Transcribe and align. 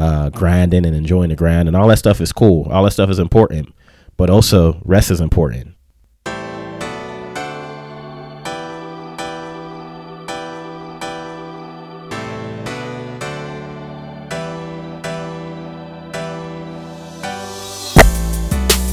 uh, 0.00 0.30
grinding 0.30 0.86
and 0.86 0.96
enjoying 0.96 1.28
the 1.28 1.36
grind, 1.36 1.68
and 1.68 1.76
all 1.76 1.86
that 1.88 1.98
stuff 1.98 2.20
is 2.20 2.32
cool. 2.32 2.66
All 2.70 2.84
that 2.84 2.92
stuff 2.92 3.10
is 3.10 3.18
important, 3.18 3.74
but 4.16 4.30
also 4.30 4.80
rest 4.84 5.10
is 5.10 5.20
important. 5.20 5.76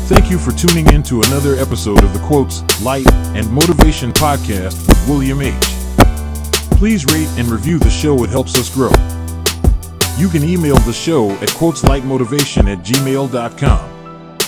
Thank 0.07 0.31
you 0.31 0.37
for 0.37 0.51
tuning 0.51 0.87
in 0.93 1.03
to 1.03 1.21
another 1.21 1.55
episode 1.55 2.03
of 2.03 2.13
the 2.13 2.19
Quotes, 2.19 2.63
Light, 2.81 3.09
and 3.11 3.49
Motivation 3.51 4.11
podcast 4.11 4.87
with 4.87 5.09
William 5.09 5.41
H. 5.41 5.53
Please 6.77 7.05
rate 7.05 7.29
and 7.37 7.47
review 7.49 7.79
the 7.79 7.89
show, 7.89 8.23
it 8.23 8.29
helps 8.29 8.57
us 8.57 8.73
grow. 8.73 9.16
You 10.17 10.29
can 10.29 10.43
email 10.43 10.77
the 10.77 10.93
show 10.93 11.29
at 11.29 11.49
quoteslightmotivation 11.49 12.71
at 12.73 12.79
gmail.com. 12.79 13.97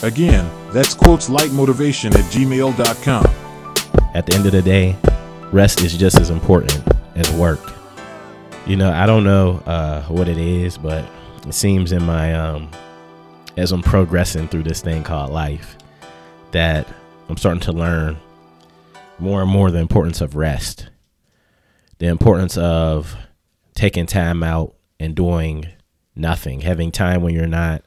Again, 0.01 0.73
that's 0.73 0.95
quoteslightmotivation 0.95 2.15
at 2.15 2.25
gmail.com. 2.31 3.25
At 4.15 4.25
the 4.25 4.33
end 4.33 4.47
of 4.47 4.51
the 4.51 4.63
day, 4.63 4.95
rest 5.51 5.81
is 5.81 5.95
just 5.95 6.19
as 6.19 6.31
important 6.31 6.75
as 7.15 7.31
work. 7.33 7.59
You 8.65 8.77
know, 8.77 8.91
I 8.91 9.05
don't 9.05 9.23
know 9.23 9.61
uh, 9.67 10.01
what 10.05 10.27
it 10.27 10.39
is, 10.39 10.75
but 10.75 11.05
it 11.45 11.53
seems 11.53 11.91
in 11.91 12.03
my 12.03 12.33
um, 12.33 12.71
as 13.55 13.71
I'm 13.71 13.83
progressing 13.83 14.47
through 14.47 14.63
this 14.63 14.81
thing 14.81 15.03
called 15.03 15.29
life 15.31 15.77
that 16.49 16.87
I'm 17.29 17.37
starting 17.37 17.61
to 17.61 17.73
learn 17.73 18.17
more 19.19 19.43
and 19.43 19.51
more 19.51 19.69
the 19.69 19.77
importance 19.77 20.19
of 20.19 20.35
rest, 20.35 20.89
the 21.99 22.07
importance 22.07 22.57
of 22.57 23.15
taking 23.75 24.07
time 24.07 24.41
out 24.41 24.73
and 24.99 25.15
doing 25.15 25.67
nothing, 26.15 26.61
having 26.61 26.91
time 26.91 27.21
when 27.21 27.33
you're 27.33 27.47
not, 27.47 27.83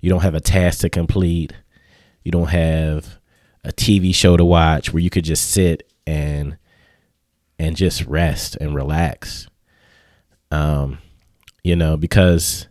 you 0.00 0.10
don't 0.10 0.22
have 0.22 0.34
a 0.34 0.40
task 0.40 0.80
to 0.80 0.90
complete, 0.90 1.52
you 2.24 2.32
don't 2.32 2.48
have 2.48 3.18
a 3.64 3.72
TV 3.72 4.14
show 4.14 4.36
to 4.36 4.44
watch 4.44 4.92
where 4.92 5.02
you 5.02 5.10
could 5.10 5.24
just 5.24 5.50
sit 5.50 5.90
and 6.06 6.56
and 7.58 7.76
just 7.76 8.06
rest 8.06 8.56
and 8.56 8.74
relax. 8.74 9.46
Um, 10.50 10.98
you 11.62 11.76
know, 11.76 11.96
because 11.96 12.66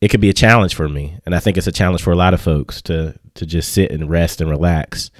it 0.00 0.08
could 0.08 0.20
be 0.20 0.28
a 0.28 0.34
challenge 0.34 0.74
for 0.74 0.88
me, 0.88 1.18
and 1.24 1.34
I 1.34 1.38
think 1.38 1.56
it's 1.56 1.68
a 1.68 1.72
challenge 1.72 2.02
for 2.02 2.12
a 2.12 2.16
lot 2.16 2.34
of 2.34 2.40
folks 2.40 2.82
to 2.82 3.14
to 3.34 3.46
just 3.46 3.72
sit 3.72 3.90
and 3.92 4.10
rest 4.10 4.40
and 4.40 4.50
relax, 4.50 5.10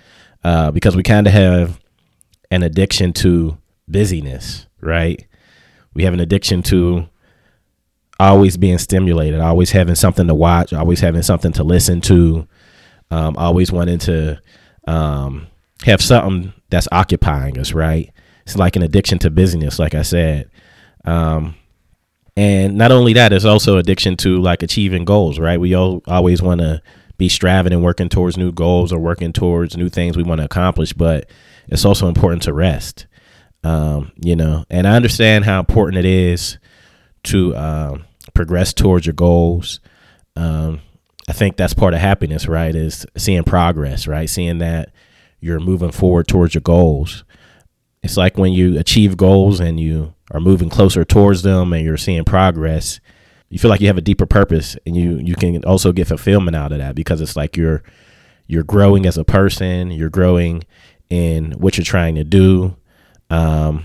uh, 0.45 0.71
because 0.73 0.97
we 0.97 1.03
kind 1.03 1.27
of 1.27 1.33
have 1.33 1.81
an 2.51 2.63
addiction 2.63 3.13
to 3.15 3.57
busyness, 3.89 4.67
right? 4.81 5.25
We 5.95 6.03
have 6.05 6.13
an 6.13 6.21
addiction 6.21 6.63
to 6.65 7.09
always 8.23 8.57
being 8.57 8.79
stimulated, 8.79 9.41
always 9.41 9.73
having 9.73 9.97
something 9.97 10.29
to 10.29 10.35
watch, 10.35 10.73
always 10.73 11.01
having 11.01 11.23
something 11.23 11.53
to 11.53 11.65
listen 11.65 12.01
to, 12.03 12.47
um, 13.11 13.37
always 13.37 13.73
wanting 13.73 13.99
to 13.99 14.41
um, 14.87 15.49
have 15.85 16.01
something 16.01 16.53
that's 16.71 16.87
occupying 16.93 17.59
us, 17.59 17.73
right? 17.73 18.13
It's 18.47 18.57
like 18.57 18.77
an 18.77 18.83
addiction 18.83 19.19
to 19.21 19.31
busyness, 19.31 19.79
like 19.79 19.95
I 19.95 20.03
said. 20.03 20.51
Um, 21.05 21.57
and 22.37 22.77
not 22.77 22.93
only 22.93 23.13
that, 23.15 23.33
it's 23.33 23.45
also 23.45 23.77
addiction 23.77 24.17
to 24.19 24.41
like 24.41 24.63
achieving 24.63 25.05
goals, 25.05 25.41
right? 25.41 25.61
We 25.61 25.75
all 25.75 26.01
always 26.07 26.41
want 26.41 26.61
to 26.61 26.81
be 27.19 27.29
striving 27.29 27.73
and 27.73 27.83
working 27.83 28.09
towards 28.09 28.37
new 28.37 28.53
goals 28.53 28.93
or 28.93 29.01
working 29.01 29.33
towards 29.33 29.77
new 29.77 29.89
things 29.89 30.17
we 30.17 30.23
want 30.23 30.41
to 30.41 30.45
accomplish, 30.45 30.93
but 30.93 31.29
it's 31.69 31.85
also 31.85 32.07
important 32.07 32.43
to 32.45 32.53
rest. 32.53 33.07
Um, 33.65 34.13
you 34.23 34.37
know, 34.37 34.65
and 34.71 34.87
I 34.87 34.95
understand 34.95 35.45
how 35.45 35.59
important 35.59 35.99
it 35.99 36.05
is 36.05 36.59
to 37.25 37.55
um, 37.57 38.05
progress 38.35 38.73
towards 38.73 39.07
your 39.07 39.15
goals. 39.15 39.81
Um, 40.37 40.81
I 41.29 41.33
think 41.33 41.57
that's 41.57 41.75
part 41.75 41.95
of 41.95 42.01
happiness, 42.01 42.49
right? 42.49 42.75
Is 42.75 43.07
seeing 43.17 43.45
progress, 43.45 44.07
right? 44.07 44.29
Seeing 44.29 44.59
that 44.59 44.93
you're 45.41 45.61
moving 45.61 45.93
forward 45.93 46.29
towards 46.29 46.55
your 46.55 46.63
goals. 46.63 47.25
It's 48.03 48.17
like 48.17 48.37
when 48.37 48.53
you 48.53 48.79
achieve 48.79 49.17
goals 49.17 49.61
and 49.61 49.79
you 49.79 50.15
are 50.33 50.41
moving 50.41 50.69
closer 50.69 51.05
towards 51.05 51.43
them 51.43 51.73
and 51.73 51.85
you're 51.85 51.97
seeing 51.97 52.25
progress, 52.25 53.01
you 53.49 53.59
feel 53.59 53.69
like 53.69 53.81
you 53.81 53.87
have 53.87 53.99
a 53.99 54.03
deeper 54.03 54.27
purpose 54.27 54.77
and 54.87 54.97
you 54.97 55.19
you 55.19 55.35
can 55.37 55.65
also 55.65 55.93
get 55.93 56.09
fulfillment 56.09 56.57
out 56.57 56.73
of 56.73 56.79
that 56.79 56.95
because 56.95 57.21
it's 57.21 57.37
like 57.37 57.57
you're 57.57 57.83
you're 58.47 58.65
growing 58.65 59.07
as 59.07 59.19
a 59.19 59.25
person, 59.25 59.91
you're 59.91 60.11
growing 60.11 60.65
in 61.11 61.53
what 61.53 61.77
you're 61.77 61.85
trying 61.85 62.15
to 62.17 62.25
do. 62.25 62.77
Um, 63.31 63.85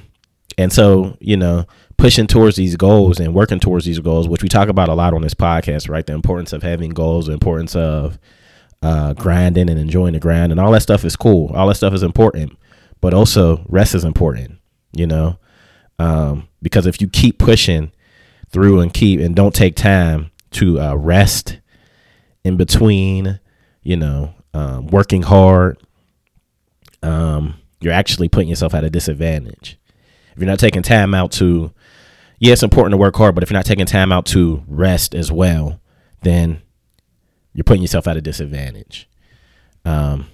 and 0.58 0.74
so, 0.74 1.18
you 1.19 1.38
know, 1.38 1.66
pushing 1.97 2.28
towards 2.28 2.56
these 2.56 2.75
goals 2.75 3.19
and 3.19 3.34
working 3.34 3.59
towards 3.59 3.85
these 3.85 4.00
goals, 4.00 4.28
which 4.28 4.44
we 4.44 4.50
talk 4.50 4.69
about 4.69 4.90
a 4.90 4.94
lot 4.94 5.13
on 5.13 5.22
this 5.22 5.34
podcast, 5.34 5.90
right? 5.90 6.06
The 6.06 6.13
importance 6.13 6.53
of 6.53 6.63
having 6.63 6.91
goals, 6.91 7.25
the 7.25 7.34
importance 7.34 7.75
of 7.75 8.19
uh, 8.81 9.13
grinding 9.13 9.69
and 9.69 9.80
enjoying 9.80 10.13
the 10.13 10.19
grind, 10.19 10.52
and 10.52 10.62
all 10.62 10.72
that 10.72 10.81
stuff 10.81 11.03
is 11.03 11.16
cool. 11.16 11.52
All 11.56 11.68
that 11.68 11.75
stuff 11.75 11.94
is 11.94 12.03
important, 12.03 12.57
but 13.02 13.13
also 13.13 13.66
rest 13.68 13.96
is 13.96 14.03
important, 14.03 14.59
you 14.94 15.07
know, 15.07 15.40
um, 16.00 16.47
because 16.62 16.86
if 16.86 17.02
you 17.02 17.07
keep 17.07 17.40
pushing 17.40 17.91
through 18.50 18.80
and 18.80 18.94
keep 18.94 19.19
and 19.19 19.36
don't 19.36 19.56
take 19.56 19.75
time 19.75 20.31
to 20.52 20.80
uh, 20.80 20.96
rest 20.96 21.59
in 22.44 22.57
between, 22.57 23.40
you 23.81 23.97
know, 23.97 24.34
um, 24.53 24.88
working 24.88 25.24
hard, 25.24 25.78
um, 27.03 27.56
you're 27.81 27.94
actually 27.94 28.30
putting 28.30 28.50
yourself 28.50 28.74
at 28.74 28.84
a 28.84 28.90
disadvantage. 28.90 29.78
If 30.34 30.41
you're 30.41 30.47
not 30.47 30.59
taking 30.59 30.84
time 30.84 31.13
out 31.13 31.31
to 31.34 31.74
yeah, 32.40 32.53
it's 32.53 32.64
important 32.64 32.94
to 32.94 32.98
work 32.98 33.16
hard, 33.16 33.36
but 33.36 33.44
if 33.44 33.50
you're 33.50 33.58
not 33.58 33.66
taking 33.66 33.86
time 33.86 34.12
out 34.12 34.25
to 34.28 34.64
rest 34.68 35.16
as 35.16 35.31
well, 35.31 35.80
then 36.22 36.62
you're 37.53 37.64
putting 37.64 37.81
yourself 37.81 38.08
at 38.08 38.18
a 38.18 38.22
disadvantage. 38.22 39.09
Um, 39.86 40.28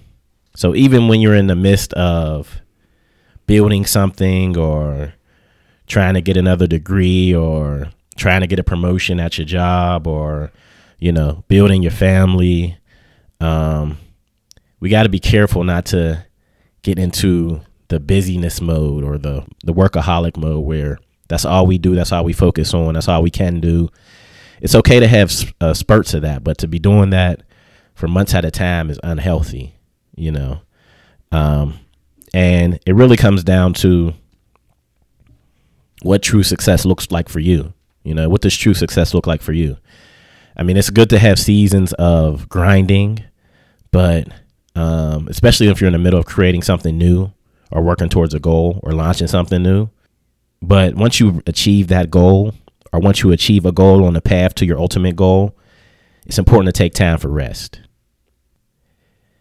so 0.56 0.74
even 0.74 1.08
when 1.08 1.20
you're 1.20 1.34
in 1.34 1.46
the 1.46 1.56
midst 1.56 1.92
of 1.94 2.60
building 3.46 3.86
something 3.86 4.56
or 4.56 5.14
trying 5.86 6.14
to 6.14 6.20
get 6.20 6.36
another 6.36 6.66
degree 6.66 7.34
or 7.34 7.88
trying 8.16 8.40
to 8.40 8.46
get 8.46 8.58
a 8.58 8.64
promotion 8.64 9.20
at 9.20 9.38
your 9.38 9.44
job 9.44 10.06
or 10.06 10.52
you 10.98 11.12
know 11.12 11.44
building 11.48 11.82
your 11.82 11.92
family 11.92 12.78
um, 13.40 13.98
we 14.80 14.88
got 14.88 15.02
to 15.02 15.08
be 15.08 15.18
careful 15.18 15.64
not 15.64 15.84
to 15.84 16.24
get 16.82 16.98
into 16.98 17.60
the 17.88 18.00
busyness 18.00 18.60
mode 18.60 19.04
or 19.04 19.18
the 19.18 19.44
the 19.64 19.74
workaholic 19.74 20.36
mode 20.36 20.64
where 20.64 20.98
that's 21.28 21.44
all 21.44 21.66
we 21.66 21.78
do. 21.78 21.94
That's 21.94 22.12
all 22.12 22.24
we 22.24 22.32
focus 22.32 22.74
on. 22.74 22.94
That's 22.94 23.08
all 23.08 23.22
we 23.22 23.30
can 23.30 23.60
do. 23.60 23.88
It's 24.60 24.74
okay 24.74 25.00
to 25.00 25.08
have 25.08 25.54
uh, 25.60 25.74
spurts 25.74 26.14
of 26.14 26.22
that, 26.22 26.44
but 26.44 26.58
to 26.58 26.68
be 26.68 26.78
doing 26.78 27.10
that 27.10 27.42
for 27.94 28.08
months 28.08 28.34
at 28.34 28.44
a 28.44 28.50
time 28.50 28.90
is 28.90 29.00
unhealthy, 29.02 29.74
you 30.16 30.32
know. 30.32 30.60
Um, 31.32 31.78
and 32.32 32.78
it 32.86 32.94
really 32.94 33.16
comes 33.16 33.44
down 33.44 33.74
to 33.74 34.14
what 36.02 36.22
true 36.22 36.42
success 36.42 36.84
looks 36.84 37.10
like 37.10 37.28
for 37.28 37.40
you. 37.40 37.72
You 38.02 38.14
know, 38.14 38.28
what 38.28 38.42
does 38.42 38.56
true 38.56 38.74
success 38.74 39.14
look 39.14 39.26
like 39.26 39.40
for 39.40 39.52
you? 39.52 39.78
I 40.56 40.62
mean, 40.62 40.76
it's 40.76 40.90
good 40.90 41.10
to 41.10 41.18
have 41.18 41.38
seasons 41.38 41.92
of 41.94 42.48
grinding, 42.48 43.24
but 43.90 44.28
um, 44.76 45.26
especially 45.28 45.68
if 45.68 45.80
you're 45.80 45.88
in 45.88 45.94
the 45.94 45.98
middle 45.98 46.18
of 46.18 46.26
creating 46.26 46.62
something 46.62 46.96
new 46.96 47.32
or 47.70 47.82
working 47.82 48.08
towards 48.08 48.34
a 48.34 48.40
goal 48.40 48.80
or 48.82 48.92
launching 48.92 49.26
something 49.26 49.62
new, 49.62 49.88
but 50.66 50.94
once 50.94 51.20
you 51.20 51.42
achieve 51.46 51.88
that 51.88 52.10
goal, 52.10 52.54
or 52.92 53.00
once 53.00 53.22
you 53.22 53.32
achieve 53.32 53.66
a 53.66 53.72
goal 53.72 54.04
on 54.04 54.14
the 54.14 54.20
path 54.20 54.54
to 54.56 54.66
your 54.66 54.78
ultimate 54.78 55.16
goal, 55.16 55.56
it's 56.26 56.38
important 56.38 56.74
to 56.74 56.78
take 56.78 56.94
time 56.94 57.18
for 57.18 57.28
rest. 57.28 57.80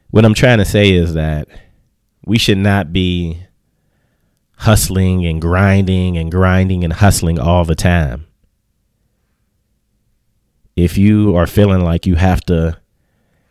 What 0.10 0.26
I'm 0.26 0.34
trying 0.34 0.58
to 0.60 0.66
say 0.66 0.92
is 0.92 1.14
that 1.14 1.48
we 2.26 2.38
should 2.38 2.58
not 2.58 2.94
be 2.94 3.44
hustling 4.58 5.26
and 5.26 5.42
grinding 5.42 6.18
and 6.18 6.32
grinding 6.32 6.84
and 6.84 6.94
hustling 6.94 7.40
all 7.40 7.66
the 7.66 7.76
time. 7.76 8.28
If 10.76 10.98
you 10.98 11.36
are 11.36 11.48
feeling 11.48 11.82
like 11.82 12.06
you 12.06 12.16
have 12.16 12.42
to 12.46 12.80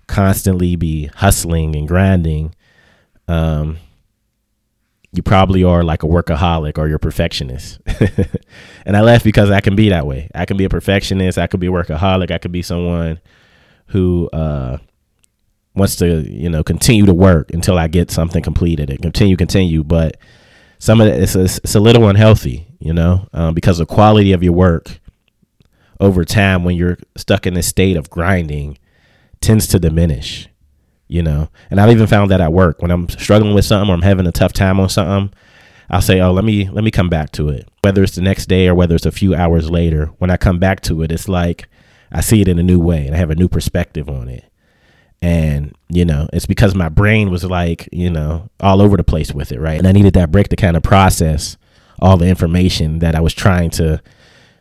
constantly 0.06 0.76
be 0.76 1.06
hustling 1.06 1.76
and 1.76 1.86
grinding, 1.86 2.54
um, 3.28 3.78
you 5.12 5.22
probably 5.22 5.62
are 5.62 5.82
like 5.82 6.02
a 6.02 6.06
workaholic 6.06 6.78
or 6.78 6.88
you're 6.88 6.96
a 6.96 7.00
perfectionist. 7.00 7.80
and 8.86 8.96
I 8.96 9.02
laugh 9.02 9.22
because 9.22 9.50
I 9.50 9.60
can 9.60 9.76
be 9.76 9.90
that 9.90 10.06
way. 10.06 10.30
I 10.34 10.46
can 10.46 10.56
be 10.56 10.64
a 10.64 10.70
perfectionist. 10.70 11.36
I 11.36 11.46
could 11.46 11.60
be 11.60 11.66
a 11.66 11.70
workaholic. 11.70 12.30
I 12.30 12.38
could 12.38 12.52
be 12.52 12.62
someone 12.62 13.20
who 13.88 14.30
uh, 14.32 14.78
wants 15.74 15.96
to, 15.96 16.22
you 16.22 16.48
know, 16.48 16.62
continue 16.64 17.04
to 17.04 17.12
work 17.12 17.50
until 17.52 17.78
I 17.78 17.88
get 17.88 18.10
something 18.10 18.42
completed 18.42 18.88
and 18.88 19.02
continue, 19.02 19.36
continue. 19.36 19.84
But 19.84 20.16
some 20.78 21.00
of 21.00 21.08
it, 21.08 21.22
it's 21.22 21.36
it's 21.36 21.74
a 21.74 21.80
little 21.80 22.08
unhealthy, 22.08 22.66
you 22.80 22.94
know, 22.94 23.28
um, 23.34 23.52
because 23.52 23.78
the 23.78 23.86
quality 23.86 24.32
of 24.32 24.42
your 24.42 24.54
work 24.54 24.98
over 26.00 26.24
time 26.24 26.64
when 26.64 26.74
you're 26.74 26.98
stuck 27.16 27.46
in 27.46 27.52
this 27.52 27.68
state 27.68 27.96
of 27.98 28.08
grinding 28.08 28.78
tends 29.42 29.66
to 29.68 29.78
diminish 29.78 30.48
you 31.12 31.22
know. 31.22 31.48
And 31.70 31.80
I've 31.80 31.90
even 31.90 32.06
found 32.06 32.30
that 32.30 32.40
at 32.40 32.52
work 32.52 32.80
when 32.80 32.90
I'm 32.90 33.08
struggling 33.08 33.54
with 33.54 33.64
something 33.64 33.90
or 33.90 33.94
I'm 33.94 34.02
having 34.02 34.26
a 34.26 34.32
tough 34.32 34.52
time 34.52 34.80
on 34.80 34.88
something, 34.88 35.36
I'll 35.90 36.00
say, 36.00 36.20
"Oh, 36.20 36.32
let 36.32 36.44
me 36.44 36.68
let 36.70 36.84
me 36.84 36.90
come 36.90 37.08
back 37.08 37.32
to 37.32 37.50
it." 37.50 37.68
Whether 37.82 38.02
it's 38.02 38.14
the 38.14 38.22
next 38.22 38.46
day 38.46 38.66
or 38.66 38.74
whether 38.74 38.94
it's 38.94 39.06
a 39.06 39.12
few 39.12 39.34
hours 39.34 39.70
later, 39.70 40.06
when 40.18 40.30
I 40.30 40.36
come 40.36 40.58
back 40.58 40.80
to 40.82 41.02
it, 41.02 41.12
it's 41.12 41.28
like 41.28 41.68
I 42.10 42.20
see 42.20 42.40
it 42.40 42.48
in 42.48 42.58
a 42.58 42.62
new 42.62 42.80
way 42.80 43.06
and 43.06 43.14
I 43.14 43.18
have 43.18 43.30
a 43.30 43.34
new 43.34 43.48
perspective 43.48 44.08
on 44.08 44.28
it. 44.28 44.44
And, 45.20 45.76
you 45.88 46.04
know, 46.04 46.28
it's 46.32 46.46
because 46.46 46.74
my 46.74 46.88
brain 46.88 47.30
was 47.30 47.44
like, 47.44 47.88
you 47.92 48.10
know, 48.10 48.50
all 48.58 48.82
over 48.82 48.96
the 48.96 49.04
place 49.04 49.32
with 49.32 49.52
it, 49.52 49.60
right? 49.60 49.78
And 49.78 49.86
I 49.86 49.92
needed 49.92 50.14
that 50.14 50.32
break 50.32 50.48
to 50.48 50.56
kind 50.56 50.76
of 50.76 50.82
process 50.82 51.56
all 52.00 52.16
the 52.16 52.26
information 52.26 52.98
that 52.98 53.14
I 53.14 53.20
was 53.20 53.32
trying 53.34 53.70
to 53.70 54.02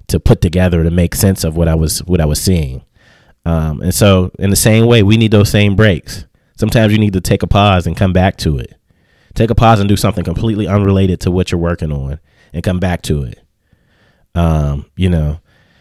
to 0.07 0.19
put 0.19 0.42
together 0.42 0.83
to 0.83 0.92
make 0.92 1.15
sense 1.15 1.44
of 1.44 1.56
what 1.56 1.68
I 1.68 1.75
was 1.75 2.00
what 2.03 2.21
I 2.21 2.25
was 2.25 2.42
seeing. 2.42 2.83
Um, 3.45 3.81
and 3.81 3.95
so 3.95 4.31
in 4.38 4.50
the 4.50 4.56
same 4.56 4.86
way, 4.86 5.01
we 5.01 5.18
need 5.18 5.31
those 5.31 5.50
same 5.50 5.75
breaks. 5.75 6.25
Sometimes 6.62 6.94
you 6.94 7.00
need 7.00 7.13
to 7.13 7.22
take 7.22 7.42
a 7.42 7.48
pause 7.48 7.88
and 7.88 7.98
come 7.98 8.13
back 8.13 8.38
to 8.38 8.60
it. 8.60 8.75
Take 9.34 9.50
a 9.50 9.56
pause 9.56 9.80
and 9.80 9.90
do 9.90 9.96
something 9.96 10.24
completely 10.24 10.68
unrelated 10.68 11.19
to 11.22 11.31
what 11.31 11.52
you're 11.52 11.60
working 11.60 11.92
on 11.92 12.19
and 12.54 12.63
come 12.63 12.80
back 12.80 13.02
to 13.02 13.24
it. 13.24 13.40
Um, 14.36 14.86
you 14.96 15.10
know, 15.10 15.40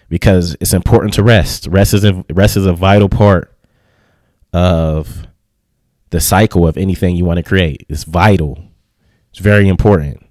because 0.09 0.56
it's 0.59 0.73
important 0.73 1.12
to 1.15 1.23
rest. 1.23 1.67
Rest 1.67 1.93
is 1.93 2.03
a, 2.03 2.25
rest 2.31 2.56
is 2.56 2.65
a 2.65 2.73
vital 2.73 3.11
part 3.11 3.55
of 4.55 5.27
the 6.09 6.19
cycle 6.19 6.67
of 6.67 6.79
anything 6.79 7.15
you 7.15 7.27
want 7.27 7.37
to 7.37 7.43
create. 7.43 7.85
It's 7.91 8.05
vital. 8.05 8.65
It's 9.32 9.38
very 9.38 9.69
important. 9.69 10.25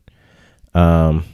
Um, 0.73 1.25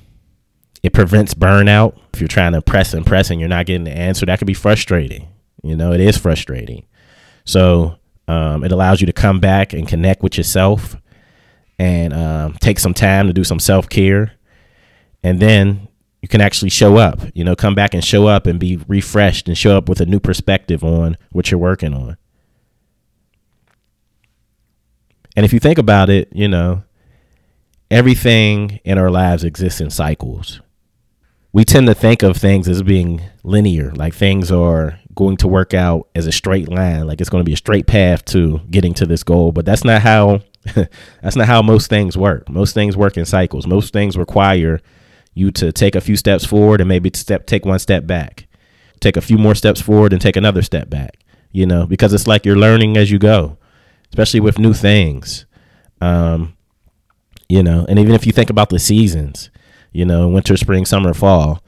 it 0.84 0.92
prevents 0.92 1.34
burnout. 1.34 1.98
If 2.14 2.20
you're 2.20 2.28
trying 2.28 2.52
to 2.52 2.62
press 2.62 2.94
and 2.94 3.06
press 3.06 3.30
and 3.30 3.40
you're 3.40 3.48
not 3.48 3.66
getting 3.66 3.86
the 3.86 3.96
answer, 3.96 4.26
that 4.26 4.40
could 4.40 4.46
be 4.46 4.54
frustrating. 4.54 5.30
You 5.64 5.78
know, 5.78 5.94
it 5.94 6.02
is 6.02 6.18
frustrating. 6.18 6.86
So 7.46 7.98
um, 8.28 8.64
it 8.64 8.72
allows 8.72 9.02
you 9.02 9.08
to 9.08 9.14
come 9.14 9.40
back 9.40 9.74
and 9.74 9.88
connect 9.88 10.24
with 10.24 10.38
yourself 10.38 10.96
and 11.78 12.14
um, 12.14 12.54
take 12.60 12.80
some 12.80 12.94
time 12.94 13.28
to 13.28 13.34
do 13.34 13.44
some 13.44 13.60
self 13.60 13.90
care. 13.90 14.34
And 15.24 15.40
then 15.40 15.88
you 16.22 16.28
can 16.28 16.42
actually 16.42 16.70
show 16.70 16.98
up, 16.98 17.20
you 17.34 17.44
know, 17.44 17.56
come 17.56 17.76
back 17.76 17.94
and 17.94 18.04
show 18.04 18.28
up 18.28 18.48
and 18.48 18.60
be 18.60 18.78
refreshed 18.88 19.48
and 19.48 19.58
show 19.58 19.78
up 19.78 19.88
with 19.88 20.02
a 20.02 20.06
new 20.06 20.20
perspective 20.20 20.84
on 20.84 21.18
what 21.32 21.52
you're 21.52 21.60
working 21.60 21.94
on. 21.94 22.18
And 25.36 25.46
if 25.46 25.52
you 25.54 25.60
think 25.60 25.78
about 25.78 26.10
it, 26.10 26.30
you 26.32 26.48
know, 26.48 26.84
everything 27.92 28.80
in 28.84 28.98
our 28.98 29.12
lives 29.12 29.44
exists 29.44 29.82
in 29.82 29.90
cycles. 29.90 30.62
We 31.52 31.64
tend 31.64 31.88
to 31.88 31.94
think 31.94 32.24
of 32.24 32.38
things 32.38 32.68
as 32.68 32.82
being 32.82 33.22
linear, 33.44 33.92
like 33.92 34.14
things 34.14 34.52
are 34.52 35.00
going 35.16 35.38
to 35.38 35.48
work 35.48 35.74
out 35.74 36.08
as 36.16 36.28
a 36.28 36.32
straight 36.32 36.70
line, 36.70 37.08
like 37.08 37.22
it's 37.22 37.30
going 37.30 37.44
to 37.44 37.50
be 37.50 37.54
a 37.54 37.58
straight 37.58 37.88
path 37.88 38.26
to 38.26 38.60
getting 38.70 38.94
to 38.96 39.06
this 39.06 39.24
goal, 39.24 39.52
but 39.52 39.66
that's 39.66 39.84
not 39.84 40.02
how 40.02 40.42
that's 41.22 41.36
not 41.36 41.48
how 41.48 41.62
most 41.62 41.90
things 41.90 42.18
work. 42.18 42.50
Most 42.50 42.74
things 42.74 42.98
work 42.98 43.18
in 43.18 43.26
cycles. 43.26 43.68
Most 43.68 43.94
things 43.94 44.18
require 44.18 44.82
you 45.36 45.52
to 45.52 45.72
take 45.72 45.96
a 45.96 46.02
few 46.02 46.16
steps 46.16 46.46
forward 46.46 46.82
and 46.82 46.88
maybe 46.88 47.12
step 47.14 47.46
take 47.46 47.66
one 47.66 47.78
step 47.78 48.08
back 48.08 48.48
take 49.02 49.18
a 49.18 49.22
few 49.22 49.38
more 49.38 49.54
steps 49.54 49.82
forward 49.82 50.14
and 50.14 50.22
take 50.22 50.38
another 50.38 50.62
step 50.62 50.90
back 50.90 51.20
you 51.52 51.66
know 51.66 51.86
because 51.86 52.14
it's 52.14 52.26
like 52.26 52.46
you're 52.46 52.56
learning 52.56 52.98
as 52.98 53.12
you 53.12 53.20
go 53.20 53.58
especially 54.10 54.40
with 54.40 54.58
new 54.58 54.74
things 54.74 55.46
um 56.02 56.56
you 57.50 57.62
know 57.62 57.86
and 57.88 58.00
even 58.00 58.16
if 58.16 58.26
you 58.26 58.32
think 58.32 58.50
about 58.50 58.70
the 58.70 58.80
seasons 58.80 59.52
you 59.92 60.06
know 60.06 60.28
winter 60.28 60.58
spring 60.58 60.86
summer 60.86 61.14
fall 61.14 61.62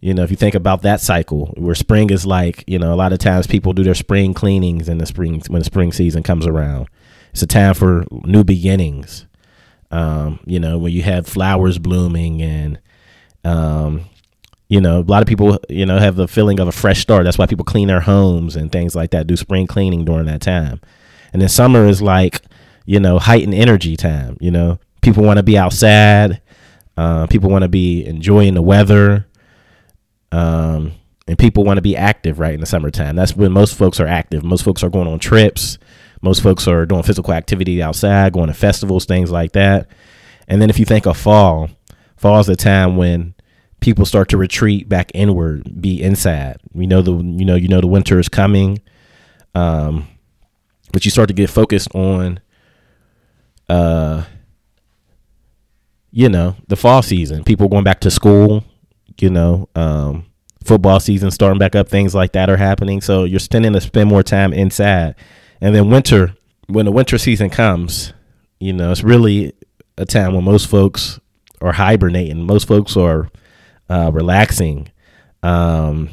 you 0.00 0.14
know 0.14 0.22
if 0.22 0.30
you 0.30 0.36
think 0.36 0.54
about 0.54 0.82
that 0.82 1.00
cycle 1.00 1.46
where 1.56 1.74
spring 1.74 2.10
is 2.10 2.26
like 2.26 2.64
you 2.66 2.78
know 2.78 2.92
a 2.92 2.96
lot 2.96 3.12
of 3.12 3.18
times 3.18 3.46
people 3.46 3.72
do 3.72 3.84
their 3.84 3.94
spring 3.94 4.34
cleanings 4.34 4.88
in 4.88 4.98
the 4.98 5.06
spring 5.06 5.42
when 5.48 5.60
the 5.60 5.64
spring 5.64 5.92
season 5.92 6.22
comes 6.22 6.46
around 6.46 6.88
it's 7.32 7.42
a 7.42 7.46
time 7.46 7.74
for 7.74 8.04
new 8.24 8.44
beginnings 8.44 9.26
um 9.90 10.40
you 10.46 10.60
know 10.60 10.78
when 10.78 10.92
you 10.92 11.02
have 11.02 11.26
flowers 11.26 11.78
blooming 11.78 12.40
and 12.42 12.78
um, 13.44 14.04
you 14.70 14.80
know, 14.80 15.00
a 15.00 15.02
lot 15.02 15.20
of 15.20 15.28
people, 15.28 15.58
you 15.68 15.84
know, 15.84 15.98
have 15.98 16.14
the 16.14 16.28
feeling 16.28 16.60
of 16.60 16.68
a 16.68 16.72
fresh 16.72 17.00
start. 17.00 17.24
That's 17.24 17.36
why 17.36 17.46
people 17.46 17.64
clean 17.64 17.88
their 17.88 18.00
homes 18.00 18.54
and 18.54 18.70
things 18.70 18.94
like 18.94 19.10
that, 19.10 19.26
do 19.26 19.36
spring 19.36 19.66
cleaning 19.66 20.04
during 20.04 20.26
that 20.26 20.40
time. 20.40 20.80
And 21.32 21.42
then 21.42 21.48
summer 21.48 21.86
is 21.86 22.00
like, 22.00 22.42
you 22.86 23.00
know, 23.00 23.18
heightened 23.18 23.54
energy 23.54 23.96
time. 23.96 24.36
You 24.40 24.52
know, 24.52 24.78
people 25.02 25.24
want 25.24 25.38
to 25.38 25.42
be 25.42 25.58
outside. 25.58 26.40
Uh, 26.96 27.26
people 27.26 27.50
want 27.50 27.62
to 27.62 27.68
be 27.68 28.04
enjoying 28.06 28.54
the 28.54 28.62
weather. 28.62 29.26
Um, 30.32 30.92
and 31.26 31.38
people 31.38 31.64
want 31.64 31.78
to 31.78 31.82
be 31.82 31.96
active 31.96 32.38
right 32.38 32.54
in 32.54 32.60
the 32.60 32.66
summertime. 32.66 33.16
That's 33.16 33.36
when 33.36 33.52
most 33.52 33.76
folks 33.76 34.00
are 34.00 34.06
active. 34.06 34.42
Most 34.42 34.64
folks 34.64 34.82
are 34.82 34.90
going 34.90 35.06
on 35.06 35.18
trips. 35.18 35.78
Most 36.22 36.42
folks 36.42 36.66
are 36.68 36.86
doing 36.86 37.02
physical 37.02 37.32
activity 37.32 37.82
outside, 37.82 38.32
going 38.32 38.48
to 38.48 38.54
festivals, 38.54 39.04
things 39.04 39.30
like 39.30 39.52
that. 39.52 39.88
And 40.48 40.60
then 40.60 40.68
if 40.70 40.78
you 40.78 40.84
think 40.84 41.06
of 41.06 41.16
fall, 41.16 41.70
fall 42.16 42.40
is 42.40 42.46
the 42.46 42.56
time 42.56 42.96
when 42.96 43.34
people 43.80 44.04
start 44.04 44.28
to 44.28 44.36
retreat 44.36 44.88
back 44.88 45.10
inward, 45.14 45.80
be 45.80 46.02
inside. 46.02 46.58
We 46.72 46.86
know 46.86 47.02
the 47.02 47.12
you 47.12 47.44
know 47.44 47.54
you 47.54 47.68
know 47.68 47.80
the 47.80 47.86
winter 47.86 48.18
is 48.18 48.28
coming, 48.28 48.80
um, 49.54 50.06
but 50.92 51.04
you 51.04 51.10
start 51.10 51.28
to 51.28 51.34
get 51.34 51.50
focused 51.50 51.94
on, 51.94 52.40
uh, 53.68 54.24
you 56.10 56.28
know, 56.28 56.56
the 56.68 56.76
fall 56.76 57.02
season. 57.02 57.44
People 57.44 57.68
going 57.68 57.84
back 57.84 58.00
to 58.00 58.10
school, 58.10 58.64
you 59.18 59.30
know, 59.30 59.68
um, 59.74 60.26
football 60.64 61.00
season 61.00 61.30
starting 61.30 61.58
back 61.58 61.74
up. 61.74 61.88
Things 61.88 62.14
like 62.14 62.32
that 62.32 62.50
are 62.50 62.56
happening. 62.56 63.00
So 63.00 63.24
you're 63.24 63.40
spending 63.40 63.72
to 63.72 63.80
spend 63.80 64.08
more 64.08 64.22
time 64.22 64.52
inside, 64.52 65.14
and 65.60 65.74
then 65.74 65.90
winter. 65.90 66.34
When 66.66 66.84
the 66.86 66.92
winter 66.92 67.18
season 67.18 67.50
comes, 67.50 68.12
you 68.60 68.72
know, 68.72 68.92
it's 68.92 69.02
really 69.02 69.52
a 69.98 70.04
time 70.04 70.34
when 70.34 70.44
most 70.44 70.68
folks 70.68 71.18
are 71.60 71.72
hibernating. 71.72 72.46
Most 72.46 72.68
folks 72.68 72.96
are 72.96 73.28
uh, 73.88 74.10
relaxing 74.12 74.88
um, 75.42 76.10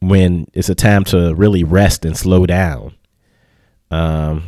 when 0.00 0.46
it's 0.52 0.68
a 0.68 0.74
time 0.74 1.04
to 1.04 1.34
really 1.34 1.64
rest 1.64 2.04
and 2.04 2.16
slow 2.16 2.46
down. 2.46 2.94
Um, 3.90 4.44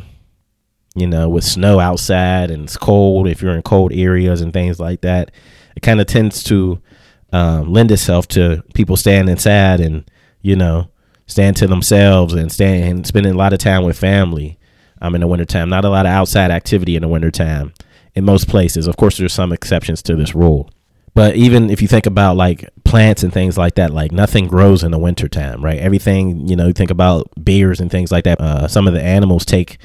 you 0.95 1.07
know, 1.07 1.29
with 1.29 1.43
snow 1.43 1.79
outside 1.79 2.51
and 2.51 2.63
it's 2.63 2.77
cold, 2.77 3.27
if 3.27 3.41
you're 3.41 3.55
in 3.55 3.61
cold 3.61 3.93
areas 3.93 4.41
and 4.41 4.51
things 4.51 4.79
like 4.79 5.01
that, 5.01 5.31
it 5.75 5.81
kind 5.81 6.01
of 6.01 6.07
tends 6.07 6.43
to 6.45 6.81
um, 7.31 7.71
lend 7.71 7.91
itself 7.91 8.27
to 8.29 8.63
people 8.73 8.97
staying 8.97 9.27
inside 9.29 9.79
and, 9.79 10.09
you 10.41 10.55
know, 10.55 10.89
staying 11.27 11.53
to 11.55 11.67
themselves 11.67 12.33
and 12.33 12.51
staying 12.51 12.83
and 12.83 13.07
spending 13.07 13.33
a 13.33 13.37
lot 13.37 13.53
of 13.53 13.59
time 13.59 13.83
with 13.83 13.97
family 13.97 14.57
um, 15.01 15.15
in 15.15 15.21
the 15.21 15.27
wintertime. 15.27 15.69
Not 15.69 15.85
a 15.85 15.89
lot 15.89 16.05
of 16.05 16.11
outside 16.11 16.51
activity 16.51 16.95
in 16.95 17.01
the 17.01 17.07
wintertime 17.07 17.73
in 18.15 18.25
most 18.25 18.47
places. 18.47 18.87
Of 18.87 18.97
course, 18.97 19.17
there's 19.17 19.33
some 19.33 19.53
exceptions 19.53 20.01
to 20.03 20.15
this 20.15 20.33
rule. 20.33 20.69
But 21.13 21.35
even 21.35 21.69
if 21.69 21.81
you 21.81 21.87
think 21.87 22.05
about 22.05 22.35
like 22.37 22.69
plants 22.83 23.23
and 23.23 23.33
things 23.33 23.57
like 23.57 23.75
that, 23.75 23.91
like 23.91 24.11
nothing 24.11 24.47
grows 24.47 24.83
in 24.83 24.91
the 24.91 24.99
wintertime, 24.99 25.63
right? 25.63 25.79
Everything, 25.79 26.47
you 26.47 26.55
know, 26.55 26.67
you 26.67 26.73
think 26.73 26.91
about 26.91 27.29
bears 27.37 27.79
and 27.79 27.91
things 27.91 28.11
like 28.11 28.23
that. 28.23 28.39
Uh, 28.39 28.67
some 28.67 28.87
of 28.87 28.93
the 28.93 29.01
animals 29.01 29.45
take 29.45 29.79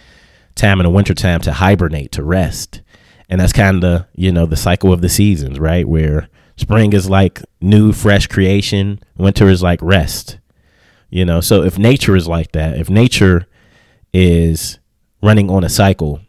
time 0.54 0.80
in 0.80 0.84
the 0.84 0.90
wintertime 0.90 1.40
to 1.40 1.52
hibernate, 1.52 2.12
to 2.12 2.22
rest. 2.22 2.82
And 3.28 3.40
that's 3.40 3.52
kind 3.52 3.82
of, 3.82 4.06
you 4.14 4.30
know, 4.30 4.46
the 4.46 4.56
cycle 4.56 4.92
of 4.92 5.00
the 5.00 5.08
seasons, 5.08 5.58
right? 5.58 5.88
Where 5.88 6.28
spring 6.56 6.92
is 6.92 7.08
like 7.08 7.42
new, 7.61 7.92
fresh 7.92 8.26
creation, 8.26 9.00
winter 9.16 9.49
is 9.49 9.62
like 9.62 9.80
rest. 9.82 10.38
You 11.11 11.25
know, 11.25 11.40
so 11.40 11.62
if 11.62 11.78
nature 11.78 12.16
is 12.16 12.26
like 12.26 12.52
that, 12.52 12.76
if 12.78 12.90
nature 12.90 13.46
is 14.12 14.78
running 15.23 15.50
on 15.50 15.62
a 15.64 15.68
cycle, 15.68 16.20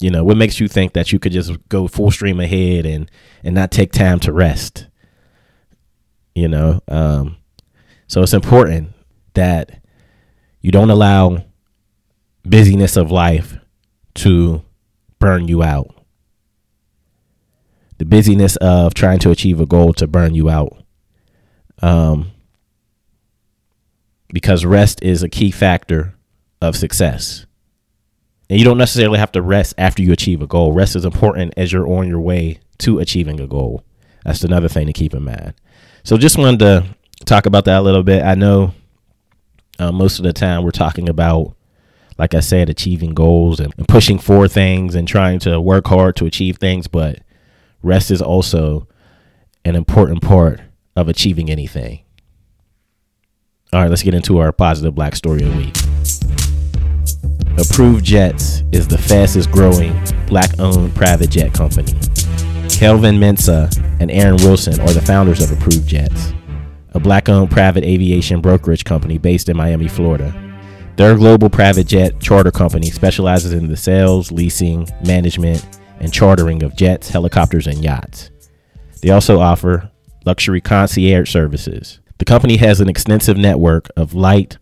you 0.00 0.10
know, 0.10 0.24
what 0.24 0.36
makes 0.36 0.58
you 0.58 0.66
think 0.66 0.94
that 0.94 1.12
you 1.12 1.18
could 1.20 1.32
just 1.32 1.52
go 1.68 1.86
full 1.86 2.10
stream 2.10 2.40
ahead 2.40 2.84
and 2.84 3.10
and 3.44 3.54
not 3.54 3.70
take 3.70 3.92
time 3.92 4.18
to 4.20 4.32
rest? 4.32 4.88
You 6.34 6.48
know, 6.48 6.80
um, 6.88 7.36
so 8.08 8.22
it's 8.22 8.32
important 8.34 8.92
that 9.34 9.80
you 10.60 10.72
don't 10.72 10.90
allow 10.90 11.44
busyness 12.44 12.96
of 12.96 13.10
life 13.12 13.56
to 14.14 14.62
burn 15.18 15.46
you 15.46 15.62
out. 15.62 15.94
The 17.98 18.04
busyness 18.04 18.56
of 18.56 18.94
trying 18.94 19.18
to 19.20 19.30
achieve 19.30 19.60
a 19.60 19.66
goal 19.66 19.92
to 19.94 20.06
burn 20.06 20.34
you 20.34 20.50
out. 20.50 20.76
Um, 21.80 22.32
because 24.32 24.64
rest 24.64 25.02
is 25.02 25.22
a 25.22 25.28
key 25.28 25.50
factor 25.50 26.14
of 26.60 26.76
success. 26.76 27.46
And 28.48 28.58
you 28.58 28.64
don't 28.64 28.78
necessarily 28.78 29.18
have 29.18 29.32
to 29.32 29.42
rest 29.42 29.74
after 29.78 30.02
you 30.02 30.12
achieve 30.12 30.42
a 30.42 30.46
goal. 30.46 30.72
Rest 30.72 30.96
is 30.96 31.04
important 31.04 31.54
as 31.56 31.72
you're 31.72 31.88
on 31.88 32.08
your 32.08 32.20
way 32.20 32.60
to 32.78 32.98
achieving 32.98 33.40
a 33.40 33.46
goal. 33.46 33.84
That's 34.24 34.44
another 34.44 34.68
thing 34.68 34.86
to 34.86 34.92
keep 34.92 35.14
in 35.14 35.24
mind. 35.24 35.54
So 36.04 36.16
just 36.16 36.38
wanted 36.38 36.60
to 36.60 36.86
talk 37.24 37.46
about 37.46 37.64
that 37.66 37.78
a 37.78 37.82
little 37.82 38.02
bit. 38.02 38.22
I 38.22 38.34
know 38.34 38.74
uh, 39.78 39.92
most 39.92 40.18
of 40.18 40.24
the 40.24 40.32
time 40.32 40.62
we're 40.62 40.70
talking 40.70 41.08
about, 41.08 41.54
like 42.18 42.34
I 42.34 42.40
said, 42.40 42.68
achieving 42.68 43.14
goals 43.14 43.58
and, 43.58 43.72
and 43.78 43.88
pushing 43.88 44.18
for 44.18 44.48
things 44.48 44.94
and 44.94 45.08
trying 45.08 45.38
to 45.40 45.60
work 45.60 45.86
hard 45.86 46.16
to 46.16 46.26
achieve 46.26 46.58
things, 46.58 46.86
but 46.86 47.20
rest 47.82 48.10
is 48.10 48.22
also 48.22 48.86
an 49.64 49.76
important 49.76 50.22
part 50.22 50.60
of 50.96 51.08
achieving 51.08 51.50
anything. 51.50 52.00
All 53.72 53.80
right, 53.80 53.88
let's 53.88 54.02
get 54.02 54.14
into 54.14 54.38
our 54.38 54.52
positive 54.52 54.94
black 54.94 55.16
story 55.16 55.42
of 55.42 55.50
the 55.50 55.56
week. 55.56 55.76
Approved 57.58 58.04
Jets 58.04 58.62
is 58.72 58.88
the 58.88 58.98
fastest 58.98 59.50
growing 59.50 59.98
black 60.26 60.58
owned 60.58 60.94
private 60.94 61.30
jet 61.30 61.52
company. 61.54 61.92
Kelvin 62.68 63.16
Mensah 63.16 63.70
and 64.00 64.10
Aaron 64.10 64.36
Wilson 64.36 64.80
are 64.80 64.92
the 64.92 65.00
founders 65.00 65.42
of 65.42 65.52
Approved 65.52 65.86
Jets, 65.86 66.32
a 66.94 67.00
black 67.00 67.28
owned 67.28 67.50
private 67.50 67.84
aviation 67.84 68.40
brokerage 68.40 68.84
company 68.84 69.18
based 69.18 69.48
in 69.48 69.56
Miami, 69.56 69.88
Florida. 69.88 70.34
Their 70.96 71.14
global 71.16 71.48
private 71.48 71.86
jet 71.86 72.20
charter 72.20 72.50
company 72.50 72.90
specializes 72.90 73.52
in 73.52 73.68
the 73.68 73.76
sales, 73.76 74.30
leasing, 74.30 74.88
management, 75.06 75.66
and 76.02 76.12
chartering 76.12 76.62
of 76.62 76.76
jets, 76.76 77.08
helicopters, 77.08 77.66
and 77.66 77.82
yachts. 77.82 78.30
They 79.00 79.10
also 79.10 79.40
offer 79.40 79.90
luxury 80.26 80.60
concierge 80.60 81.30
services. 81.30 82.00
The 82.18 82.24
company 82.24 82.58
has 82.58 82.80
an 82.80 82.88
extensive 82.88 83.36
network 83.36 83.88
of 83.96 84.12
light, 84.12 84.58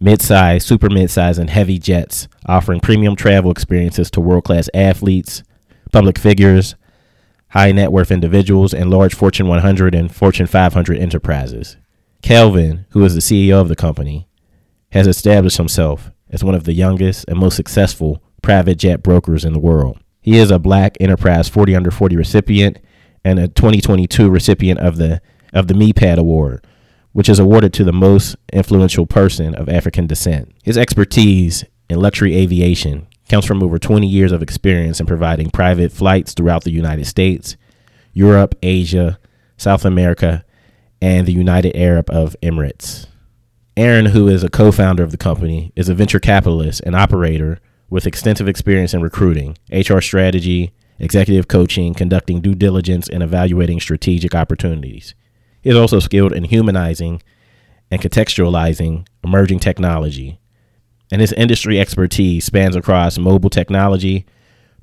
mid-size, 0.00 0.64
super 0.64 0.90
mid-size, 0.90 1.38
and 1.38 1.50
heavy 1.50 1.78
jets, 1.78 2.26
offering 2.46 2.80
premium 2.80 3.14
travel 3.14 3.50
experiences 3.50 4.10
to 4.12 4.20
world-class 4.20 4.68
athletes, 4.74 5.42
public 5.92 6.18
figures, 6.18 6.74
high 7.50 7.72
net 7.72 7.92
worth 7.92 8.10
individuals, 8.10 8.74
and 8.74 8.90
large 8.90 9.14
Fortune 9.14 9.46
100 9.46 9.94
and 9.94 10.14
Fortune 10.14 10.46
500 10.46 10.98
enterprises. 10.98 11.76
Kelvin, 12.22 12.86
who 12.90 13.04
is 13.04 13.14
the 13.14 13.20
CEO 13.20 13.60
of 13.60 13.68
the 13.68 13.76
company, 13.76 14.28
has 14.92 15.06
established 15.06 15.56
himself 15.58 16.10
as 16.30 16.44
one 16.44 16.54
of 16.54 16.64
the 16.64 16.74
youngest 16.74 17.26
and 17.28 17.38
most 17.38 17.56
successful 17.56 18.22
private 18.42 18.76
jet 18.76 19.02
brokers 19.02 19.44
in 19.44 19.52
the 19.52 19.58
world. 19.58 19.98
He 20.28 20.36
is 20.36 20.50
a 20.50 20.58
Black 20.58 20.98
Enterprise 21.00 21.48
40 21.48 21.74
Under 21.74 21.90
40 21.90 22.14
recipient 22.14 22.78
and 23.24 23.38
a 23.38 23.48
2022 23.48 24.28
recipient 24.28 24.78
of 24.78 24.98
the 24.98 25.22
of 25.54 25.68
the 25.68 25.74
MIPAD 25.74 26.18
Award, 26.18 26.66
which 27.12 27.30
is 27.30 27.38
awarded 27.38 27.72
to 27.72 27.82
the 27.82 27.94
most 27.94 28.36
influential 28.52 29.06
person 29.06 29.54
of 29.54 29.70
African 29.70 30.06
descent. 30.06 30.52
His 30.62 30.76
expertise 30.76 31.64
in 31.88 31.98
luxury 32.00 32.36
aviation 32.36 33.06
comes 33.30 33.46
from 33.46 33.62
over 33.62 33.78
20 33.78 34.06
years 34.06 34.30
of 34.30 34.42
experience 34.42 35.00
in 35.00 35.06
providing 35.06 35.48
private 35.48 35.92
flights 35.92 36.34
throughout 36.34 36.62
the 36.62 36.72
United 36.72 37.06
States, 37.06 37.56
Europe, 38.12 38.54
Asia, 38.62 39.18
South 39.56 39.86
America, 39.86 40.44
and 41.00 41.26
the 41.26 41.32
United 41.32 41.74
Arab 41.74 42.10
of 42.10 42.36
Emirates. 42.42 43.06
Aaron, 43.78 44.04
who 44.04 44.28
is 44.28 44.44
a 44.44 44.50
co 44.50 44.72
founder 44.72 45.02
of 45.02 45.10
the 45.10 45.16
company, 45.16 45.72
is 45.74 45.88
a 45.88 45.94
venture 45.94 46.20
capitalist 46.20 46.82
and 46.84 46.94
operator 46.94 47.60
with 47.90 48.06
extensive 48.06 48.48
experience 48.48 48.94
in 48.94 49.02
recruiting, 49.02 49.58
HR 49.72 50.00
strategy, 50.00 50.72
executive 50.98 51.48
coaching, 51.48 51.94
conducting 51.94 52.40
due 52.40 52.54
diligence, 52.54 53.08
and 53.08 53.22
evaluating 53.22 53.80
strategic 53.80 54.34
opportunities. 54.34 55.14
He 55.62 55.70
is 55.70 55.76
also 55.76 55.98
skilled 55.98 56.32
in 56.32 56.44
humanizing 56.44 57.22
and 57.90 58.00
contextualizing 58.00 59.06
emerging 59.24 59.60
technology, 59.60 60.38
and 61.10 61.20
his 61.20 61.32
industry 61.32 61.80
expertise 61.80 62.44
spans 62.44 62.76
across 62.76 63.18
mobile 63.18 63.50
technology, 63.50 64.26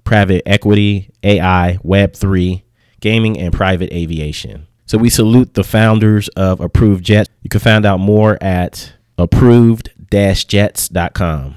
private 0.03 0.41
equity, 0.45 1.09
AI, 1.23 1.77
Web3, 1.83 2.63
gaming, 2.99 3.37
and 3.37 3.53
private 3.53 3.93
aviation. 3.93 4.67
So 4.87 4.97
we 4.97 5.09
salute 5.09 5.53
the 5.53 5.63
founders 5.63 6.27
of 6.29 6.59
Approved 6.61 7.03
Jets. 7.03 7.29
You 7.41 7.49
can 7.49 7.59
find 7.59 7.85
out 7.85 7.99
more 7.99 8.41
at 8.41 8.93
approved-jets.com. 9.17 11.55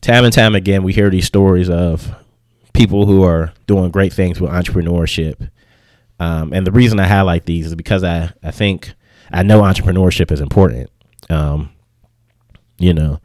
Time 0.00 0.24
and 0.24 0.32
time 0.32 0.54
again, 0.54 0.82
we 0.82 0.92
hear 0.92 1.10
these 1.10 1.26
stories 1.26 1.68
of 1.68 2.14
people 2.72 3.06
who 3.06 3.24
are 3.24 3.52
doing 3.66 3.90
great 3.90 4.12
things 4.12 4.40
with 4.40 4.50
entrepreneurship. 4.50 5.50
Um, 6.20 6.52
and 6.52 6.66
the 6.66 6.72
reason 6.72 7.00
I 7.00 7.06
highlight 7.06 7.46
these 7.46 7.66
is 7.66 7.74
because 7.74 8.04
I, 8.04 8.32
I 8.42 8.50
think 8.50 8.94
I 9.32 9.42
know 9.42 9.62
entrepreneurship 9.62 10.30
is 10.30 10.40
important. 10.40 10.90
Um, 11.28 11.72
you 12.78 12.94
know, 12.94 13.20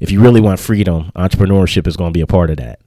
if 0.00 0.10
you 0.10 0.20
really 0.20 0.40
want 0.40 0.60
freedom, 0.60 1.12
entrepreneurship 1.14 1.86
is 1.86 1.96
going 1.96 2.12
to 2.12 2.16
be 2.16 2.20
a 2.20 2.26
part 2.26 2.50
of 2.50 2.58
that. 2.58 2.80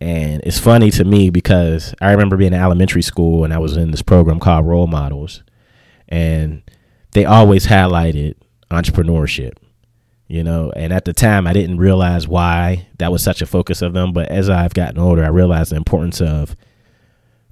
And 0.00 0.40
it's 0.44 0.58
funny 0.60 0.90
to 0.92 1.04
me 1.04 1.30
because 1.30 1.94
I 2.00 2.12
remember 2.12 2.36
being 2.36 2.52
in 2.52 2.60
elementary 2.60 3.02
school 3.02 3.44
and 3.44 3.52
I 3.52 3.58
was 3.58 3.76
in 3.76 3.90
this 3.90 4.02
program 4.02 4.38
called 4.38 4.66
Role 4.66 4.86
Models. 4.86 5.42
And 6.08 6.62
they 7.12 7.24
always 7.24 7.66
highlighted 7.66 8.36
entrepreneurship, 8.70 9.54
you 10.28 10.44
know. 10.44 10.70
And 10.76 10.92
at 10.92 11.04
the 11.04 11.12
time, 11.12 11.46
I 11.46 11.52
didn't 11.52 11.78
realize 11.78 12.28
why 12.28 12.86
that 12.98 13.10
was 13.10 13.22
such 13.22 13.42
a 13.42 13.46
focus 13.46 13.82
of 13.82 13.92
them. 13.92 14.12
But 14.12 14.28
as 14.30 14.48
I've 14.48 14.74
gotten 14.74 14.98
older, 14.98 15.24
I 15.24 15.28
realized 15.28 15.72
the 15.72 15.76
importance 15.76 16.20
of 16.20 16.54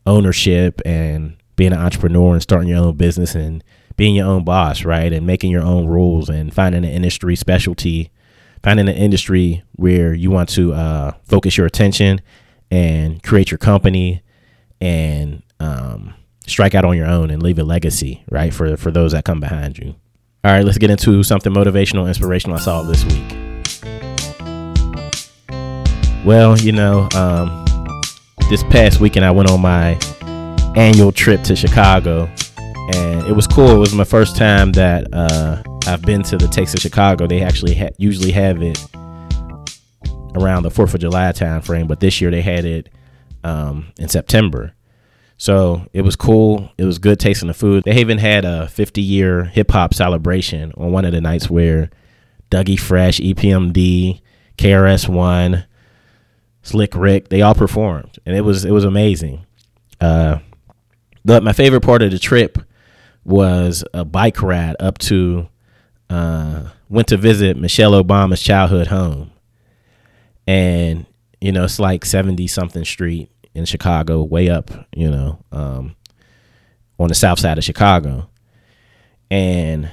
ownership 0.06 0.80
and 0.87 1.37
being 1.56 1.73
an 1.73 1.80
entrepreneur 1.80 2.35
and 2.35 2.42
starting 2.42 2.68
your 2.68 2.78
own 2.78 2.97
business 2.97 3.35
and 3.35 3.64
being 3.97 4.14
your 4.14 4.28
own 4.28 4.45
boss, 4.45 4.85
right? 4.85 5.12
And 5.12 5.26
making 5.26 5.50
your 5.50 5.64
own 5.64 5.87
rules 5.87 6.28
and 6.28 6.54
finding 6.54 6.85
an 6.85 6.90
industry 6.90 7.35
specialty 7.35 8.12
finding 8.66 8.88
an 8.88 8.97
industry 8.97 9.62
where 9.76 10.12
you 10.12 10.28
want 10.28 10.49
to 10.49 10.75
uh, 10.75 11.12
focus 11.23 11.56
your 11.56 11.68
attention 11.68 12.21
and 12.68 13.23
create 13.23 13.49
your 13.49 13.59
company 13.59 14.23
and 14.80 15.40
um, 15.61 16.12
strike 16.49 16.75
out 16.75 16.85
on 16.85 16.97
your 16.97 17.06
own 17.06 17.30
and 17.30 17.40
leave 17.42 17.61
a 17.61 17.62
legacy, 17.62 18.25
right? 18.28 18.52
For 18.52 18.76
for 18.76 18.90
those 18.90 19.12
that 19.12 19.25
come 19.25 19.38
behind 19.38 19.78
you. 19.78 19.95
All 20.47 20.53
right, 20.53 20.65
let's 20.65 20.79
get 20.79 20.91
into 20.91 21.25
something 21.25 21.53
motivational, 21.53 22.07
inspirational 22.07 22.57
I 22.57 22.61
saw 22.61 22.83
this 22.83 23.05
week. 23.05 23.21
Well, 26.25 26.57
you 26.57 26.71
know, 26.71 27.09
um, 27.17 27.65
this 28.49 28.62
past 28.62 29.00
weekend 29.00 29.25
I 29.25 29.33
went 29.33 29.50
on 29.50 29.61
my 29.61 29.99
annual 30.76 31.11
trip 31.11 31.43
to 31.43 31.57
Chicago, 31.57 32.31
and 32.95 33.26
it 33.26 33.33
was 33.33 33.49
cool. 33.49 33.73
It 33.73 33.79
was 33.79 33.93
my 33.93 34.05
first 34.05 34.37
time 34.37 34.71
that 34.75 35.09
uh, 35.12 35.65
I've 35.85 36.03
been 36.03 36.23
to 36.23 36.38
the 36.38 36.47
Taste 36.47 36.76
of 36.76 36.81
Chicago. 36.81 37.26
They 37.26 37.43
actually 37.43 37.75
ha- 37.75 37.91
usually 37.99 38.31
have 38.31 38.62
it 38.62 38.79
around 40.37 40.62
the 40.62 40.71
Fourth 40.71 40.95
of 40.95 41.00
July 41.00 41.33
time 41.33 41.61
frame, 41.61 41.88
but 41.88 41.99
this 41.99 42.21
year 42.21 42.31
they 42.31 42.43
had 42.43 42.65
it 42.65 42.88
um, 43.43 43.93
in 43.99 44.09
September. 44.09 44.75
So 45.38 45.87
it 45.93 46.02
was 46.02 46.16
cool. 46.16 46.71
It 46.78 46.85
was 46.85 46.99
good 46.99 47.21
tasting 47.21 47.49
the 47.49 47.55
food. 47.55 47.85
They 47.85 47.97
even 47.99 48.19
had 48.19 48.45
a 48.45 48.69
50 48.69 49.02
year 49.02 49.45
hip 49.45 49.71
hop 49.71 49.93
celebration 49.95 50.73
on 50.76 50.93
one 50.93 51.05
of 51.05 51.12
the 51.12 51.21
nights 51.21 51.50
where 51.50 51.90
Dougie 52.50 52.81
Fresh, 52.81 53.21
EPMD, 53.21 54.21
KRS 54.57 55.09
One, 55.09 55.64
Slick 56.62 56.95
Rick, 56.95 57.28
they 57.28 57.43
all 57.43 57.55
performed, 57.55 58.19
and 58.25 58.37
it 58.37 58.40
was 58.40 58.64
it 58.64 58.71
was 58.71 58.85
amazing. 58.85 59.45
Uh, 60.00 60.38
but 61.25 61.43
my 61.43 61.52
favorite 61.52 61.83
part 61.83 62.02
of 62.02 62.11
the 62.11 62.19
trip 62.19 62.59
was 63.25 63.85
a 63.93 64.05
bike 64.05 64.40
ride 64.43 64.76
up 64.81 64.99
to 64.99 65.49
uh, 66.09 66.69
went 66.88 67.09
to 67.09 67.16
visit 67.16 67.57
Michelle 67.57 67.93
Obama's 67.93 68.43
childhood 68.43 68.87
home. 68.88 69.33
And, 70.47 71.07
you 71.40 71.50
know, 71.52 71.64
it's 71.64 71.81
like 71.81 72.05
70 72.05 72.47
something 72.47 72.85
street 72.85 73.31
in 73.56 73.64
Chicago, 73.64 74.22
way 74.22 74.50
up, 74.50 74.70
you 74.94 75.10
know, 75.10 75.42
um, 75.50 75.96
on 76.98 77.08
the 77.08 77.14
south 77.14 77.40
side 77.40 77.56
of 77.56 77.64
Chicago. 77.64 78.28
And 79.30 79.90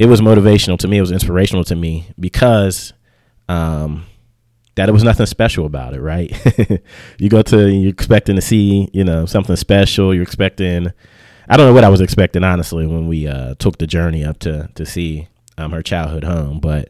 it 0.00 0.06
was 0.06 0.20
motivational 0.20 0.78
to 0.80 0.88
me. 0.88 0.98
It 0.98 1.02
was 1.02 1.12
inspirational 1.12 1.62
to 1.64 1.76
me 1.76 2.08
because 2.18 2.92
um, 3.48 4.04
that 4.74 4.88
it 4.88 4.92
was 4.92 5.04
nothing 5.04 5.26
special 5.26 5.64
about 5.64 5.94
it, 5.94 6.00
right? 6.00 6.32
you 7.18 7.28
go 7.28 7.40
to, 7.42 7.70
you're 7.70 7.90
expecting 7.90 8.34
to 8.34 8.42
see, 8.42 8.88
you 8.92 9.04
know, 9.04 9.26
something 9.26 9.54
special. 9.54 10.12
You're 10.12 10.24
expecting, 10.24 10.92
I 11.48 11.56
don't 11.56 11.66
know 11.66 11.72
what 11.72 11.84
I 11.84 11.90
was 11.90 12.00
expecting, 12.00 12.42
honestly, 12.42 12.84
when 12.84 13.06
we 13.06 13.28
uh, 13.28 13.54
took 13.60 13.78
the 13.78 13.86
journey 13.86 14.24
up 14.24 14.40
to, 14.40 14.68
to 14.74 14.84
see 14.84 15.28
um, 15.56 15.70
her 15.70 15.82
childhood 15.82 16.24
home, 16.24 16.58
but 16.58 16.88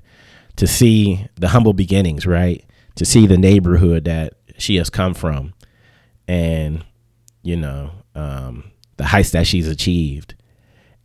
to 0.57 0.67
see 0.67 1.27
the 1.35 1.49
humble 1.49 1.75
beginnings, 1.75 2.27
right? 2.27 2.65
To 2.95 3.05
see 3.05 3.27
the 3.27 3.37
neighborhood 3.37 4.05
that 4.05 4.35
she 4.57 4.77
has 4.77 4.89
come 4.89 5.13
from, 5.13 5.53
and 6.27 6.85
you 7.43 7.57
know 7.57 7.91
um, 8.15 8.71
the 8.97 9.05
heights 9.05 9.31
that 9.31 9.47
she's 9.47 9.69
achieved, 9.69 10.35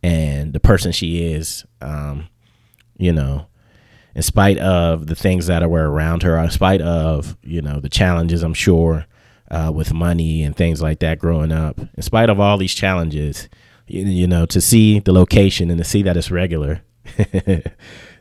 and 0.02 0.52
the 0.52 0.60
person 0.60 0.92
she 0.92 1.32
is, 1.32 1.64
um, 1.80 2.28
you 2.96 3.12
know, 3.12 3.46
in 4.14 4.22
spite 4.22 4.58
of 4.58 5.06
the 5.06 5.14
things 5.16 5.46
that 5.46 5.68
were 5.68 5.90
around 5.90 6.22
her, 6.22 6.36
in 6.38 6.50
spite 6.50 6.80
of 6.80 7.36
you 7.42 7.62
know 7.62 7.80
the 7.80 7.90
challenges, 7.90 8.42
I'm 8.42 8.54
sure. 8.54 9.06
Uh, 9.52 9.68
with 9.74 9.92
money 9.92 10.44
and 10.44 10.54
things 10.54 10.80
like 10.80 11.00
that 11.00 11.18
growing 11.18 11.50
up, 11.50 11.80
in 11.80 12.02
spite 12.04 12.30
of 12.30 12.38
all 12.38 12.56
these 12.56 12.72
challenges, 12.72 13.48
you, 13.88 14.04
you 14.04 14.24
know, 14.24 14.46
to 14.46 14.60
see 14.60 15.00
the 15.00 15.12
location 15.12 15.70
and 15.70 15.78
to 15.78 15.82
see 15.82 16.02
that 16.02 16.16
it's 16.16 16.30
regular 16.30 16.84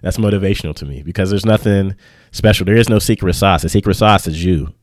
That's 0.01 0.17
motivational 0.17 0.75
to 0.75 0.85
me 0.85 1.03
because 1.03 1.29
there's 1.29 1.45
nothing 1.45 1.95
special. 2.31 2.65
There 2.65 2.75
is 2.75 2.89
no 2.89 2.99
secret 2.99 3.33
sauce. 3.33 3.63
The 3.63 3.69
secret 3.69 3.95
sauce 3.95 4.27
is 4.27 4.43
you. 4.43 4.73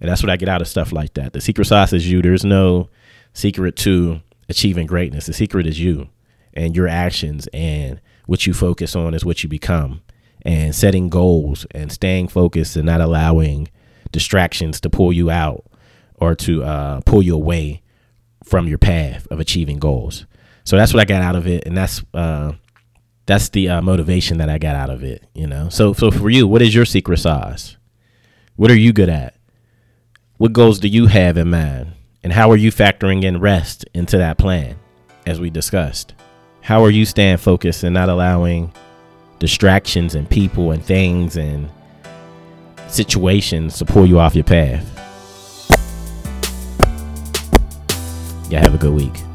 And 0.00 0.10
that's 0.10 0.22
what 0.22 0.30
I 0.30 0.36
get 0.36 0.48
out 0.48 0.60
of 0.60 0.68
stuff 0.68 0.92
like 0.92 1.14
that. 1.14 1.32
The 1.32 1.40
secret 1.40 1.66
sauce 1.66 1.92
is 1.92 2.10
you. 2.10 2.22
There's 2.22 2.44
no 2.44 2.90
secret 3.32 3.76
to 3.76 4.20
achieving 4.48 4.86
greatness. 4.86 5.26
The 5.26 5.32
secret 5.32 5.66
is 5.66 5.80
you 5.80 6.08
and 6.54 6.76
your 6.76 6.88
actions 6.88 7.48
and 7.52 8.00
what 8.26 8.46
you 8.46 8.54
focus 8.54 8.94
on 8.96 9.14
is 9.14 9.24
what 9.24 9.42
you 9.42 9.48
become. 9.48 10.02
And 10.42 10.74
setting 10.74 11.08
goals 11.08 11.66
and 11.72 11.90
staying 11.90 12.28
focused 12.28 12.76
and 12.76 12.86
not 12.86 13.00
allowing 13.00 13.68
distractions 14.12 14.80
to 14.82 14.90
pull 14.90 15.12
you 15.12 15.30
out 15.30 15.64
or 16.14 16.34
to 16.36 16.62
uh, 16.62 17.00
pull 17.04 17.22
you 17.22 17.34
away 17.34 17.82
from 18.44 18.68
your 18.68 18.78
path 18.78 19.26
of 19.30 19.40
achieving 19.40 19.78
goals. 19.78 20.24
So 20.64 20.76
that's 20.76 20.92
what 20.94 21.00
I 21.00 21.04
got 21.04 21.22
out 21.22 21.36
of 21.36 21.46
it. 21.46 21.66
And 21.66 21.76
that's 21.76 22.02
uh, 22.14 22.52
that's 23.26 23.48
the 23.48 23.68
uh, 23.68 23.82
motivation 23.82 24.38
that 24.38 24.48
I 24.48 24.58
got 24.58 24.76
out 24.76 24.90
of 24.90 25.02
it, 25.02 25.24
you 25.34 25.46
know. 25.46 25.68
So 25.68 25.92
so 25.92 26.10
for 26.10 26.30
you, 26.30 26.46
what 26.46 26.62
is 26.62 26.74
your 26.74 26.84
secret 26.84 27.18
sauce? 27.18 27.76
What 28.54 28.70
are 28.70 28.76
you 28.76 28.92
good 28.92 29.08
at? 29.08 29.35
What 30.38 30.52
goals 30.52 30.78
do 30.80 30.88
you 30.88 31.06
have 31.06 31.38
in 31.38 31.48
mind? 31.48 31.92
And 32.22 32.30
how 32.30 32.50
are 32.50 32.58
you 32.58 32.70
factoring 32.70 33.24
in 33.24 33.40
rest 33.40 33.86
into 33.94 34.18
that 34.18 34.36
plan 34.36 34.76
as 35.24 35.40
we 35.40 35.48
discussed? 35.48 36.12
How 36.60 36.84
are 36.84 36.90
you 36.90 37.06
staying 37.06 37.38
focused 37.38 37.82
and 37.84 37.94
not 37.94 38.10
allowing 38.10 38.70
distractions 39.38 40.14
and 40.14 40.28
people 40.28 40.72
and 40.72 40.84
things 40.84 41.38
and 41.38 41.70
situations 42.86 43.78
to 43.78 43.86
pull 43.86 44.04
you 44.04 44.18
off 44.18 44.34
your 44.34 44.44
path? 44.44 44.84
Y'all 48.50 48.60
have 48.60 48.74
a 48.74 48.78
good 48.78 48.92
week. 48.92 49.25